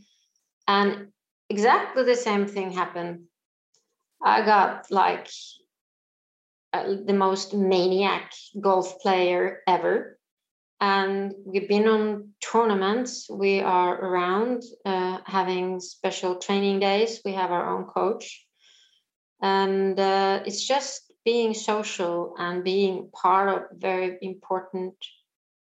And 0.68 1.10
exactly 1.52 2.04
the 2.04 2.16
same 2.16 2.48
thing 2.48 2.72
happened. 2.72 3.26
I 4.20 4.44
got 4.44 4.90
like 4.90 5.30
uh, 6.74 6.96
the 7.06 7.14
most 7.14 7.54
maniac 7.54 8.34
golf 8.60 9.00
player 9.00 9.62
ever. 9.68 10.20
And 10.82 11.34
we've 11.46 11.70
been 11.70 11.88
on 11.88 12.30
tournaments. 12.42 13.30
We 13.30 13.62
are 13.62 13.96
around 13.96 14.64
uh, 14.86 15.20
having 15.26 15.80
special 15.80 16.36
training 16.36 16.80
days. 16.80 17.22
We 17.24 17.34
have 17.34 17.52
our 17.52 17.78
own 17.78 17.86
coach. 17.86 18.46
And 19.42 20.00
uh, 20.00 20.42
it's 20.46 20.68
just 20.68 21.14
being 21.24 21.54
social 21.54 22.36
and 22.38 22.64
being 22.64 23.10
part 23.14 23.50
of 23.50 23.56
a 23.56 23.76
very 23.76 24.18
important 24.22 24.96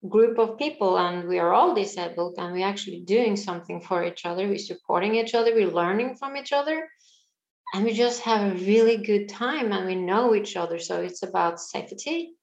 group 0.08 0.38
of 0.38 0.58
people 0.58 0.98
and 0.98 1.26
we 1.26 1.38
are 1.38 1.52
all 1.52 1.74
disabled 1.74 2.34
and 2.38 2.52
we're 2.52 2.66
actually 2.66 3.00
doing 3.00 3.36
something 3.36 3.80
for 3.80 4.04
each 4.04 4.26
other 4.26 4.46
we're 4.46 4.58
supporting 4.58 5.14
each 5.14 5.34
other 5.34 5.54
we're 5.54 5.70
learning 5.70 6.14
from 6.14 6.36
each 6.36 6.52
other 6.52 6.88
and 7.72 7.84
we 7.84 7.92
just 7.92 8.22
have 8.22 8.52
a 8.52 8.64
really 8.64 8.96
good 8.96 9.28
time 9.28 9.72
and 9.72 9.86
we 9.86 9.94
know 9.94 10.34
each 10.34 10.56
other 10.56 10.78
so 10.78 11.00
it's 11.00 11.22
about 11.22 11.60
safety 11.60 12.34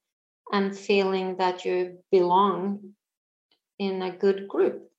and 0.51 0.77
feeling 0.77 1.37
that 1.37 1.65
you 1.65 1.99
belong 2.11 2.93
in 3.79 4.01
a 4.01 4.15
good 4.15 4.47
group 4.47 4.89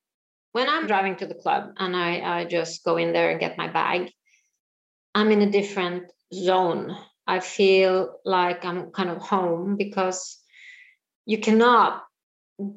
when 0.52 0.68
i'm 0.68 0.86
driving 0.86 1.16
to 1.16 1.26
the 1.26 1.34
club 1.34 1.74
and 1.78 1.96
i, 1.96 2.40
I 2.40 2.44
just 2.44 2.84
go 2.84 2.96
in 2.96 3.12
there 3.12 3.30
and 3.30 3.40
get 3.40 3.58
my 3.58 3.68
bag 3.68 4.10
i'm 5.14 5.30
in 5.30 5.42
a 5.42 5.50
different 5.50 6.10
zone 6.32 6.96
i 7.26 7.40
feel 7.40 8.18
like 8.24 8.64
i'm 8.64 8.90
kind 8.90 9.10
of 9.10 9.18
home 9.18 9.76
because 9.76 10.38
you 11.26 11.38
cannot 11.38 12.02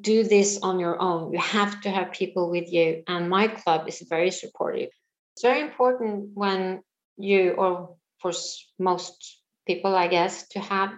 do 0.01 0.23
this 0.23 0.59
on 0.61 0.79
your 0.79 0.99
own. 0.99 1.33
You 1.33 1.39
have 1.39 1.81
to 1.81 1.89
have 1.89 2.11
people 2.11 2.49
with 2.49 2.71
you. 2.71 3.03
And 3.07 3.29
my 3.29 3.47
club 3.47 3.87
is 3.87 4.01
very 4.01 4.31
supportive. 4.31 4.89
It's 5.33 5.41
very 5.41 5.61
important 5.61 6.29
when 6.33 6.81
you, 7.17 7.51
or 7.51 7.95
for 8.19 8.31
most 8.79 9.41
people, 9.67 9.95
I 9.95 10.07
guess, 10.07 10.48
to 10.50 10.60
have 10.60 10.91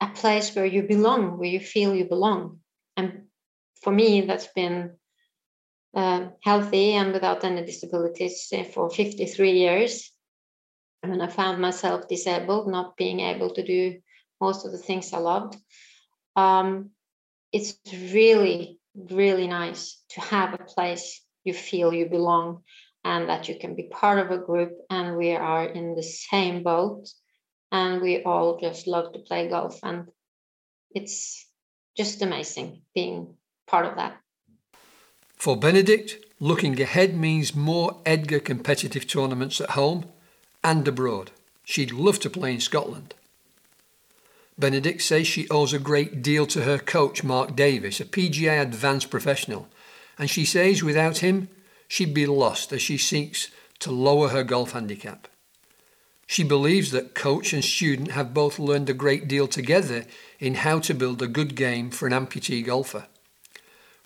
a 0.00 0.08
place 0.08 0.54
where 0.54 0.66
you 0.66 0.82
belong, 0.82 1.38
where 1.38 1.48
you 1.48 1.60
feel 1.60 1.94
you 1.94 2.06
belong. 2.06 2.60
And 2.96 3.26
for 3.82 3.92
me, 3.92 4.22
that's 4.22 4.48
been 4.48 4.92
uh, 5.94 6.28
healthy 6.42 6.92
and 6.92 7.12
without 7.12 7.44
any 7.44 7.64
disabilities 7.64 8.48
eh, 8.52 8.64
for 8.64 8.90
53 8.90 9.52
years. 9.52 10.12
And 11.02 11.12
when 11.12 11.20
I 11.20 11.28
found 11.28 11.60
myself 11.60 12.08
disabled, 12.08 12.68
not 12.68 12.96
being 12.96 13.20
able 13.20 13.50
to 13.54 13.64
do 13.64 14.00
most 14.40 14.64
of 14.64 14.72
the 14.72 14.78
things 14.78 15.12
I 15.12 15.18
loved, 15.18 15.56
um, 16.36 16.90
it's 17.52 17.76
really, 18.12 18.78
really 18.94 19.46
nice 19.46 20.02
to 20.10 20.20
have 20.20 20.54
a 20.54 20.64
place 20.64 21.22
you 21.44 21.54
feel 21.54 21.92
you 21.92 22.06
belong 22.06 22.62
and 23.04 23.28
that 23.28 23.48
you 23.48 23.58
can 23.58 23.74
be 23.74 23.84
part 23.84 24.18
of 24.18 24.30
a 24.30 24.38
group 24.38 24.72
and 24.90 25.16
we 25.16 25.32
are 25.32 25.64
in 25.64 25.94
the 25.94 26.02
same 26.02 26.62
boat 26.62 27.08
and 27.72 28.02
we 28.02 28.22
all 28.22 28.58
just 28.60 28.86
love 28.86 29.12
to 29.12 29.20
play 29.20 29.48
golf 29.48 29.78
and 29.82 30.08
it's 30.90 31.46
just 31.96 32.22
amazing 32.22 32.82
being 32.94 33.34
part 33.66 33.86
of 33.86 33.96
that. 33.96 34.20
For 35.36 35.56
Benedict, 35.56 36.16
looking 36.38 36.80
ahead 36.80 37.16
means 37.16 37.54
more 37.54 38.00
EDGA 38.04 38.40
competitive 38.40 39.06
tournaments 39.06 39.60
at 39.60 39.70
home 39.70 40.04
and 40.62 40.86
abroad. 40.86 41.30
She'd 41.64 41.92
love 41.92 42.18
to 42.20 42.30
play 42.30 42.54
in 42.54 42.60
Scotland. 42.60 43.14
Benedict 44.58 45.00
says 45.00 45.26
she 45.26 45.48
owes 45.48 45.72
a 45.72 45.78
great 45.78 46.20
deal 46.20 46.46
to 46.48 46.62
her 46.62 46.78
coach, 46.78 47.24
Mark 47.24 47.56
Davis, 47.56 48.00
a 48.00 48.04
PGA 48.04 48.60
advanced 48.60 49.08
professional, 49.08 49.68
and 50.18 50.28
she 50.28 50.44
says 50.44 50.82
without 50.82 51.18
him, 51.18 51.48
she'd 51.90 52.14
be 52.14 52.24
lost 52.24 52.72
as 52.72 52.80
she 52.80 52.96
seeks 52.96 53.50
to 53.80 53.90
lower 53.90 54.28
her 54.28 54.44
golf 54.44 54.70
handicap. 54.72 55.26
She 56.24 56.44
believes 56.44 56.92
that 56.92 57.16
coach 57.16 57.52
and 57.52 57.64
student 57.64 58.12
have 58.12 58.32
both 58.32 58.60
learned 58.60 58.88
a 58.88 58.94
great 58.94 59.26
deal 59.26 59.48
together 59.48 60.04
in 60.38 60.54
how 60.54 60.78
to 60.78 60.94
build 60.94 61.20
a 61.20 61.26
good 61.26 61.56
game 61.56 61.90
for 61.90 62.06
an 62.06 62.12
amputee 62.12 62.64
golfer. 62.64 63.06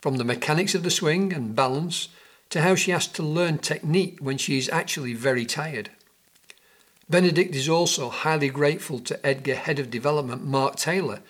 From 0.00 0.16
the 0.16 0.24
mechanics 0.24 0.74
of 0.74 0.82
the 0.82 0.90
swing 0.90 1.34
and 1.34 1.54
balance 1.54 2.08
to 2.48 2.62
how 2.62 2.74
she 2.74 2.90
has 2.90 3.06
to 3.08 3.22
learn 3.22 3.58
technique 3.58 4.16
when 4.18 4.38
she 4.38 4.56
is 4.56 4.70
actually 4.70 5.12
very 5.12 5.44
tired. 5.44 5.90
Benedict 7.10 7.54
is 7.54 7.68
also 7.68 8.08
highly 8.08 8.48
grateful 8.48 8.98
to 9.00 9.26
EDGA 9.26 9.56
Head 9.56 9.78
of 9.78 9.90
Development 9.90 10.42
Mark 10.42 10.76
Taylor, 10.76 11.20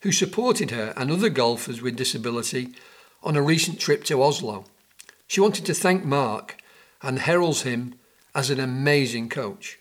who 0.00 0.10
supported 0.10 0.72
her 0.72 0.92
and 0.96 1.12
other 1.12 1.30
golfers 1.30 1.80
with 1.80 1.94
disability 1.94 2.70
on 3.22 3.36
a 3.36 3.42
recent 3.42 3.78
trip 3.78 4.02
to 4.04 4.20
Oslo. 4.20 4.64
She 5.30 5.40
wanted 5.40 5.64
to 5.66 5.74
thank 5.74 6.04
Mark 6.04 6.56
and 7.00 7.16
heralds 7.20 7.62
him 7.62 7.94
as 8.34 8.50
an 8.50 8.58
amazing 8.58 9.28
coach. 9.28 9.78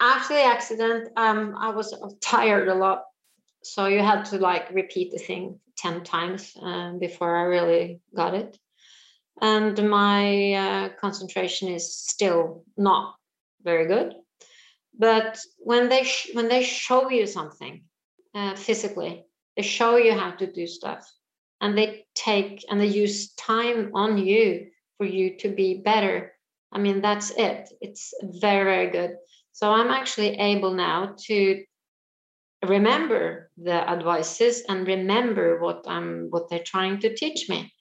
After 0.00 0.34
the 0.34 0.42
accident, 0.42 1.08
um, 1.16 1.54
I 1.58 1.70
was 1.70 1.96
tired 2.20 2.68
a 2.68 2.74
lot, 2.74 3.04
so 3.62 3.86
you 3.86 4.00
had 4.00 4.26
to 4.26 4.36
like 4.36 4.68
repeat 4.70 5.12
the 5.12 5.18
thing 5.18 5.60
ten 5.78 6.04
times 6.04 6.54
um, 6.60 6.98
before 6.98 7.34
I 7.34 7.44
really 7.44 8.00
got 8.14 8.34
it. 8.34 8.58
And 9.40 9.88
my 9.88 10.52
uh, 10.52 10.88
concentration 11.00 11.68
is 11.68 11.96
still 11.96 12.64
not 12.76 13.14
very 13.62 13.86
good. 13.86 14.12
But 14.92 15.38
when 15.56 15.88
they 15.88 16.04
sh- 16.04 16.34
when 16.34 16.48
they 16.48 16.64
show 16.64 17.08
you 17.08 17.26
something 17.26 17.84
uh, 18.34 18.56
physically, 18.56 19.24
they 19.56 19.62
show 19.62 19.96
you 19.96 20.12
how 20.12 20.32
to 20.32 20.52
do 20.52 20.66
stuff, 20.66 21.10
and 21.62 21.78
they 21.78 22.04
take 22.14 22.64
and 22.68 22.78
they 22.78 22.86
use 22.86 23.32
time 23.34 23.92
on 23.94 24.18
you 24.18 24.66
for 24.98 25.06
you 25.06 25.38
to 25.38 25.48
be 25.48 25.80
better. 25.80 26.32
I 26.70 26.78
mean, 26.78 27.00
that's 27.00 27.30
it. 27.30 27.70
It's 27.80 28.12
very 28.22 28.64
very 28.64 28.90
good. 28.90 29.16
So 29.52 29.72
I'm 29.72 29.90
actually 29.90 30.36
able 30.38 30.74
now 30.74 31.14
to 31.26 31.64
remember 32.66 33.50
the 33.56 33.88
advices 33.90 34.62
and 34.68 34.86
remember 34.86 35.58
what 35.60 35.84
I'm 35.86 36.28
what 36.30 36.50
they're 36.50 36.70
trying 36.74 37.00
to 37.00 37.14
teach 37.14 37.48
me 37.48 37.72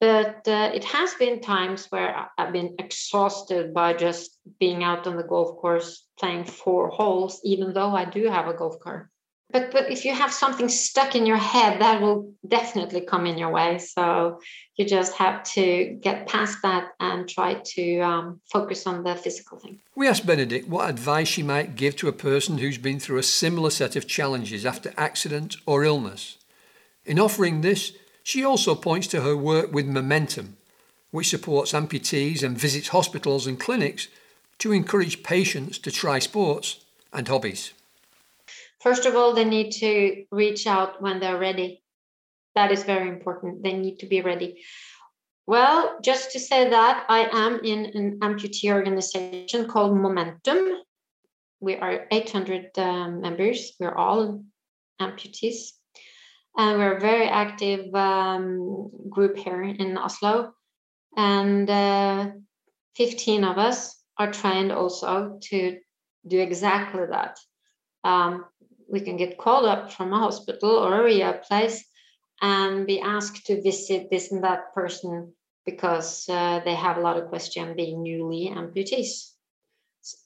but 0.00 0.46
uh, 0.46 0.70
it 0.72 0.84
has 0.84 1.14
been 1.14 1.40
times 1.40 1.86
where 1.90 2.28
I've 2.38 2.52
been 2.52 2.76
exhausted 2.78 3.74
by 3.74 3.94
just 3.94 4.38
being 4.60 4.84
out 4.84 5.06
on 5.08 5.16
the 5.16 5.24
golf 5.24 5.56
course 5.58 6.04
playing 6.18 6.44
four 6.44 6.88
holes, 6.88 7.40
even 7.42 7.72
though 7.72 7.90
I 7.90 8.04
do 8.04 8.28
have 8.28 8.46
a 8.46 8.54
golf 8.54 8.78
cart. 8.78 9.08
But 9.50 9.72
but 9.72 9.90
if 9.90 10.04
you 10.04 10.14
have 10.14 10.32
something 10.32 10.68
stuck 10.68 11.14
in 11.14 11.24
your 11.24 11.38
head, 11.38 11.80
that 11.80 12.02
will 12.02 12.34
definitely 12.46 13.00
come 13.00 13.24
in 13.26 13.38
your 13.38 13.50
way. 13.50 13.78
So 13.78 14.40
you 14.76 14.84
just 14.84 15.14
have 15.14 15.42
to 15.54 15.98
get 16.02 16.26
past 16.26 16.58
that 16.62 16.90
and 17.00 17.26
try 17.28 17.54
to 17.54 18.00
um, 18.00 18.40
focus 18.52 18.86
on 18.86 19.04
the 19.04 19.14
physical 19.14 19.58
thing. 19.58 19.78
We 19.96 20.06
asked 20.06 20.26
Benedict 20.26 20.68
what 20.68 20.90
advice 20.90 21.28
she 21.28 21.42
might 21.42 21.76
give 21.76 21.96
to 21.96 22.08
a 22.08 22.12
person 22.12 22.58
who's 22.58 22.78
been 22.78 23.00
through 23.00 23.18
a 23.18 23.22
similar 23.22 23.70
set 23.70 23.96
of 23.96 24.06
challenges 24.06 24.66
after 24.66 24.92
accident 24.98 25.56
or 25.64 25.82
illness. 25.82 26.36
In 27.06 27.18
offering 27.18 27.62
this, 27.62 27.92
she 28.22 28.44
also 28.44 28.74
points 28.74 29.06
to 29.08 29.22
her 29.22 29.34
work 29.34 29.72
with 29.72 29.86
Momentum, 29.86 30.58
which 31.10 31.30
supports 31.30 31.72
amputees 31.72 32.42
and 32.42 32.58
visits 32.58 32.88
hospitals 32.88 33.46
and 33.46 33.58
clinics 33.58 34.08
to 34.58 34.72
encourage 34.72 35.22
patients 35.22 35.78
to 35.78 35.90
try 35.90 36.18
sports 36.18 36.84
and 37.14 37.26
hobbies. 37.28 37.72
First 38.80 39.06
of 39.06 39.16
all, 39.16 39.32
they 39.34 39.44
need 39.44 39.72
to 39.72 40.24
reach 40.30 40.66
out 40.66 41.02
when 41.02 41.20
they're 41.20 41.38
ready. 41.38 41.82
That 42.54 42.72
is 42.72 42.84
very 42.84 43.08
important. 43.08 43.62
They 43.62 43.72
need 43.72 43.98
to 44.00 44.06
be 44.06 44.20
ready. 44.20 44.62
Well, 45.46 45.98
just 46.02 46.32
to 46.32 46.40
say 46.40 46.68
that, 46.68 47.06
I 47.08 47.28
am 47.32 47.60
in 47.64 47.86
an 47.94 48.18
amputee 48.20 48.72
organization 48.72 49.66
called 49.66 49.96
Momentum. 49.96 50.82
We 51.60 51.76
are 51.76 52.06
800 52.10 52.78
um, 52.78 53.20
members. 53.20 53.72
We're 53.80 53.94
all 53.94 54.44
amputees 55.00 55.72
and 56.58 56.78
we're 56.78 56.96
a 56.96 57.00
very 57.00 57.28
active 57.28 57.94
um, 57.94 58.90
group 59.08 59.36
here 59.36 59.62
in 59.62 59.96
Oslo. 59.96 60.52
And 61.16 61.70
uh, 61.70 62.30
15 62.96 63.44
of 63.44 63.58
us 63.58 63.96
are 64.18 64.32
trained 64.32 64.72
also 64.72 65.38
to 65.44 65.78
do 66.26 66.40
exactly 66.40 67.04
that. 67.10 67.38
Um, 68.02 68.44
we 68.88 69.00
can 69.00 69.16
get 69.16 69.38
called 69.38 69.66
up 69.66 69.92
from 69.92 70.12
a 70.12 70.18
hospital 70.18 70.70
or 70.70 71.00
a 71.00 71.04
rehab 71.04 71.42
place 71.42 71.84
and 72.40 72.86
be 72.86 73.00
asked 73.00 73.46
to 73.46 73.62
visit 73.62 74.08
this 74.10 74.32
and 74.32 74.44
that 74.44 74.74
person 74.74 75.32
because 75.64 76.28
uh, 76.28 76.60
they 76.64 76.74
have 76.74 76.96
a 76.96 77.00
lot 77.00 77.16
of 77.16 77.28
questions 77.28 77.76
being 77.76 78.02
newly 78.02 78.50
amputees. 78.54 79.32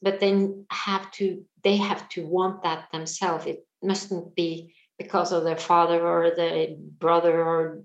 But 0.00 0.20
they 0.20 0.48
have 0.70 1.10
to 1.12 1.44
they 1.64 1.76
have 1.76 2.08
to 2.10 2.24
want 2.24 2.62
that 2.62 2.88
themselves. 2.92 3.46
It 3.46 3.66
mustn't 3.82 4.36
be 4.36 4.74
because 4.98 5.32
of 5.32 5.42
their 5.42 5.56
father 5.56 6.06
or 6.06 6.30
their 6.36 6.68
brother 6.78 7.42
or 7.42 7.82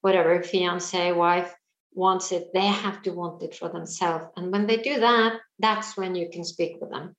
whatever 0.00 0.42
fiance 0.42 1.12
wife 1.12 1.54
wants 1.92 2.32
it. 2.32 2.48
They 2.54 2.66
have 2.66 3.02
to 3.02 3.10
want 3.10 3.42
it 3.42 3.54
for 3.54 3.68
themselves. 3.68 4.26
And 4.36 4.50
when 4.50 4.66
they 4.66 4.78
do 4.78 5.00
that 5.00 5.40
that's 5.60 5.96
when 5.96 6.14
you 6.14 6.28
can 6.30 6.44
speak 6.44 6.80
with 6.80 6.90
them 6.90 7.14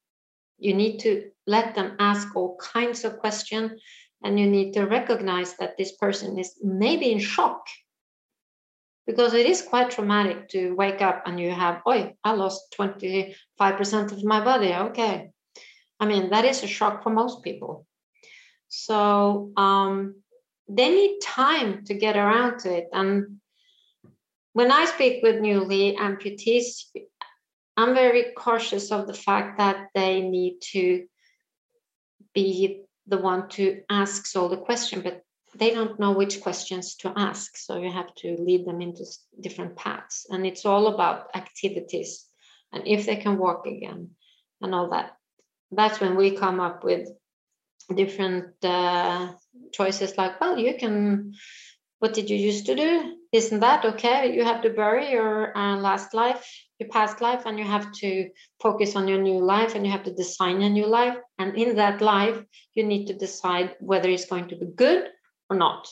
you 0.61 0.75
need 0.75 0.99
to 0.99 1.31
let 1.47 1.75
them 1.75 1.95
ask 1.99 2.35
all 2.35 2.55
kinds 2.57 3.03
of 3.03 3.17
questions 3.17 3.81
and 4.23 4.39
you 4.39 4.47
need 4.47 4.73
to 4.73 4.85
recognize 4.85 5.55
that 5.57 5.75
this 5.77 5.93
person 5.93 6.37
is 6.37 6.53
maybe 6.63 7.11
in 7.11 7.19
shock. 7.19 7.65
Because 9.07 9.33
it 9.33 9.47
is 9.47 9.63
quite 9.63 9.89
traumatic 9.89 10.47
to 10.49 10.75
wake 10.75 11.01
up 11.01 11.23
and 11.25 11.39
you 11.39 11.49
have 11.49 11.81
oh 11.87 12.11
i 12.23 12.31
lost 12.31 12.75
25% 12.79 13.33
of 14.11 14.23
my 14.23 14.39
body. 14.45 14.73
Okay. 14.73 15.31
I 15.99 16.05
mean 16.05 16.29
that 16.29 16.45
is 16.45 16.63
a 16.63 16.67
shock 16.67 17.01
for 17.01 17.09
most 17.09 17.43
people. 17.43 17.87
So 18.67 19.51
um, 19.57 20.21
they 20.69 20.89
need 20.89 21.19
time 21.21 21.83
to 21.85 21.95
get 21.95 22.15
around 22.15 22.59
to 22.59 22.77
it. 22.77 22.87
And 22.93 23.41
when 24.53 24.71
I 24.71 24.85
speak 24.85 25.23
with 25.23 25.41
newly 25.41 25.97
amputees, 25.97 26.85
I'm 27.81 27.95
very 27.95 28.33
cautious 28.35 28.91
of 28.91 29.07
the 29.07 29.13
fact 29.13 29.57
that 29.57 29.87
they 29.95 30.21
need 30.21 30.59
to 30.73 31.05
be 32.33 32.83
the 33.07 33.17
one 33.17 33.49
to 33.49 33.81
ask 33.89 34.35
all 34.35 34.49
the 34.49 34.57
question, 34.57 35.01
but 35.01 35.23
they 35.55 35.71
don't 35.71 35.99
know 35.99 36.11
which 36.11 36.41
questions 36.41 36.95
to 36.97 37.11
ask. 37.15 37.57
So 37.57 37.77
you 37.77 37.91
have 37.91 38.13
to 38.15 38.35
lead 38.39 38.65
them 38.65 38.81
into 38.81 39.03
different 39.39 39.75
paths. 39.75 40.25
And 40.29 40.45
it's 40.45 40.65
all 40.65 40.87
about 40.87 41.35
activities 41.35 42.25
and 42.71 42.87
if 42.87 43.05
they 43.05 43.17
can 43.17 43.37
walk 43.37 43.65
again 43.65 44.11
and 44.61 44.73
all 44.75 44.91
that. 44.91 45.17
That's 45.71 45.99
when 45.99 46.15
we 46.15 46.37
come 46.37 46.59
up 46.59 46.83
with 46.83 47.09
different 47.95 48.63
uh, 48.63 49.33
choices 49.71 50.17
like 50.17 50.39
well 50.39 50.57
you 50.57 50.75
can 50.77 51.33
what 51.99 52.13
did 52.13 52.29
you 52.29 52.37
used 52.37 52.65
to 52.67 52.75
do 52.75 53.17
isn't 53.31 53.59
that 53.59 53.85
okay? 53.85 54.33
You 54.33 54.43
have 54.43 54.61
to 54.63 54.69
bury 54.69 55.11
your 55.11 55.57
uh, 55.57 55.77
last 55.77 56.13
life 56.13 56.45
your 56.81 56.89
past 56.89 57.21
life 57.21 57.43
and 57.45 57.59
you 57.59 57.65
have 57.65 57.91
to 57.91 58.29
focus 58.59 58.95
on 58.95 59.07
your 59.07 59.21
new 59.21 59.39
life 59.39 59.75
and 59.75 59.85
you 59.85 59.91
have 59.91 60.03
to 60.03 60.13
design 60.13 60.63
a 60.63 60.69
new 60.69 60.87
life. 60.87 61.15
And 61.37 61.55
in 61.55 61.75
that 61.75 62.01
life 62.01 62.43
you 62.73 62.83
need 62.83 63.05
to 63.07 63.13
decide 63.13 63.75
whether 63.79 64.09
it's 64.09 64.25
going 64.25 64.47
to 64.47 64.55
be 64.55 64.65
good 64.65 65.09
or 65.49 65.55
not. 65.55 65.87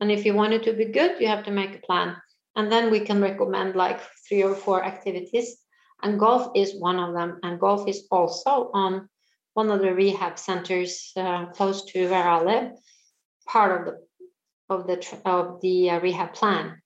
And 0.00 0.12
if 0.12 0.24
you 0.24 0.34
want 0.34 0.52
it 0.52 0.62
to 0.64 0.72
be 0.72 0.84
good 0.84 1.20
you 1.20 1.26
have 1.26 1.44
to 1.44 1.50
make 1.50 1.74
a 1.74 1.86
plan. 1.86 2.16
And 2.54 2.70
then 2.70 2.90
we 2.90 3.00
can 3.00 3.20
recommend 3.20 3.74
like 3.74 4.00
three 4.28 4.44
or 4.44 4.54
four 4.54 4.84
activities. 4.84 5.56
And 6.02 6.20
golf 6.20 6.52
is 6.54 6.78
one 6.78 7.00
of 7.00 7.14
them. 7.14 7.40
And 7.42 7.58
golf 7.58 7.88
is 7.88 8.06
also 8.10 8.70
on 8.72 9.08
one 9.54 9.70
of 9.70 9.80
the 9.80 9.92
rehab 9.92 10.38
centers 10.38 11.12
uh, 11.16 11.46
close 11.46 11.84
to 11.86 12.08
where 12.08 12.28
I 12.28 12.42
live, 12.42 12.70
part 13.46 13.80
of 13.80 13.86
the 13.86 14.07
of 14.68 14.86
the 14.86 14.98
of 15.24 15.60
the 15.60 15.90
uh, 15.90 16.00
rehab 16.00 16.34
plan, 16.34 16.82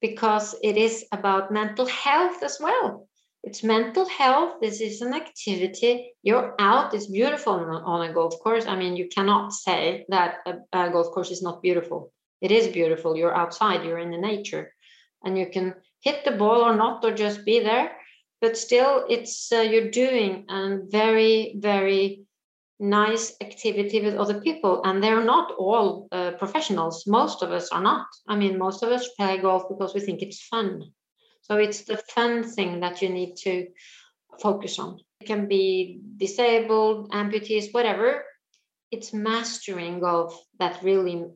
because 0.00 0.54
it 0.62 0.76
is 0.76 1.04
about 1.12 1.52
mental 1.52 1.86
health 1.86 2.42
as 2.42 2.58
well. 2.60 3.08
It's 3.44 3.64
mental 3.64 4.08
health. 4.08 4.60
This 4.60 4.80
is 4.80 5.02
an 5.02 5.14
activity. 5.14 6.12
You're 6.22 6.54
out. 6.60 6.94
It's 6.94 7.06
beautiful 7.06 7.54
on 7.54 8.08
a 8.08 8.12
golf 8.12 8.38
course. 8.40 8.66
I 8.66 8.76
mean, 8.76 8.96
you 8.96 9.08
cannot 9.08 9.52
say 9.52 10.04
that 10.08 10.38
a, 10.46 10.52
a 10.72 10.90
golf 10.90 11.08
course 11.12 11.30
is 11.30 11.42
not 11.42 11.62
beautiful. 11.62 12.12
It 12.40 12.52
is 12.52 12.68
beautiful. 12.68 13.16
You're 13.16 13.34
outside. 13.34 13.84
You're 13.84 13.98
in 13.98 14.12
the 14.12 14.18
nature, 14.18 14.72
and 15.24 15.36
you 15.36 15.46
can 15.46 15.74
hit 16.00 16.24
the 16.24 16.32
ball 16.32 16.62
or 16.62 16.76
not, 16.76 17.04
or 17.04 17.12
just 17.12 17.44
be 17.44 17.60
there 17.60 17.92
but 18.42 18.58
still 18.58 19.06
it's 19.08 19.52
uh, 19.52 19.60
you're 19.60 19.90
doing 19.90 20.44
a 20.50 20.78
very 20.90 21.54
very 21.58 22.24
nice 22.82 23.34
activity 23.40 24.00
with 24.00 24.16
other 24.16 24.40
people 24.40 24.82
and 24.84 25.02
they're 25.02 25.24
not 25.24 25.52
all 25.52 26.08
uh, 26.12 26.32
professionals 26.32 27.06
most 27.06 27.42
of 27.42 27.52
us 27.52 27.68
are 27.70 27.82
not 27.82 28.06
i 28.28 28.34
mean 28.36 28.58
most 28.58 28.82
of 28.82 28.90
us 28.90 29.08
play 29.16 29.38
golf 29.38 29.68
because 29.68 29.94
we 29.94 30.00
think 30.00 30.20
it's 30.20 30.42
fun 30.46 30.82
so 31.42 31.56
it's 31.58 31.82
the 31.82 31.96
fun 31.96 32.44
thing 32.44 32.80
that 32.80 33.02
you 33.02 33.08
need 33.08 33.36
to 33.38 33.66
focus 34.40 34.78
on. 34.78 35.00
It 35.20 35.26
can 35.26 35.48
be 35.48 36.00
disabled, 36.16 37.10
amputees, 37.10 37.72
whatever. 37.72 38.24
It's 38.90 39.12
mastering 39.12 40.04
of 40.04 40.34
that 40.58 40.82
really 40.82 41.26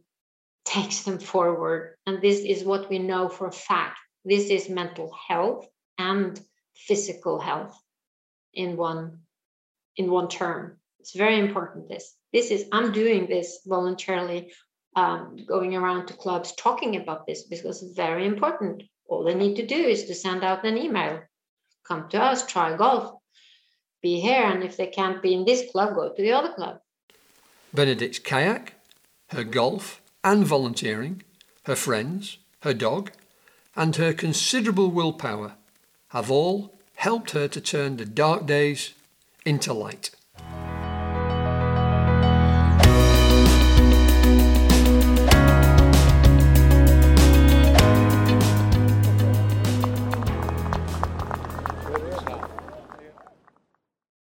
takes 0.64 1.02
them 1.02 1.18
forward. 1.18 1.96
And 2.06 2.22
this 2.22 2.40
is 2.40 2.64
what 2.64 2.88
we 2.88 2.98
know 2.98 3.28
for 3.28 3.46
a 3.46 3.52
fact. 3.52 3.98
This 4.24 4.50
is 4.50 4.68
mental 4.68 5.12
health 5.28 5.66
and 5.98 6.40
physical 6.74 7.40
health 7.40 7.78
in 8.54 8.76
one 8.76 9.20
in 9.96 10.10
one 10.10 10.28
term. 10.28 10.78
It's 11.06 11.14
very 11.14 11.38
important. 11.38 11.88
This 11.88 12.16
this 12.32 12.50
is 12.50 12.66
I'm 12.72 12.90
doing 12.90 13.28
this 13.28 13.60
voluntarily, 13.64 14.52
um, 14.96 15.36
going 15.46 15.76
around 15.76 16.06
to 16.06 16.14
clubs 16.14 16.52
talking 16.56 16.96
about 16.96 17.28
this 17.28 17.44
because 17.44 17.80
it's 17.80 17.94
very 17.94 18.26
important. 18.26 18.82
All 19.08 19.22
they 19.22 19.36
need 19.36 19.54
to 19.54 19.66
do 19.66 19.76
is 19.76 20.06
to 20.06 20.16
send 20.16 20.42
out 20.42 20.64
an 20.64 20.76
email, 20.76 21.20
come 21.86 22.08
to 22.08 22.20
us, 22.20 22.44
try 22.44 22.76
golf, 22.76 23.12
be 24.02 24.18
here, 24.18 24.42
and 24.42 24.64
if 24.64 24.76
they 24.76 24.88
can't 24.88 25.22
be 25.22 25.32
in 25.32 25.44
this 25.44 25.70
club, 25.70 25.94
go 25.94 26.12
to 26.12 26.20
the 26.20 26.32
other 26.32 26.52
club. 26.54 26.80
Benedict's 27.72 28.18
kayak, 28.18 28.74
her 29.28 29.44
golf 29.44 30.02
and 30.24 30.44
volunteering, 30.44 31.22
her 31.66 31.76
friends, 31.76 32.38
her 32.62 32.74
dog, 32.74 33.12
and 33.76 33.94
her 33.94 34.12
considerable 34.12 34.90
willpower 34.90 35.54
have 36.08 36.32
all 36.32 36.74
helped 36.96 37.30
her 37.30 37.46
to 37.46 37.60
turn 37.60 37.96
the 37.96 38.04
dark 38.04 38.44
days 38.44 38.94
into 39.44 39.72
light. 39.72 40.10